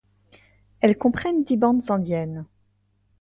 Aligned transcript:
Elles 0.79 0.97
comprennent 0.97 1.43
dix 1.43 1.57
bandes 1.57 1.91
indiennes. 1.91 2.47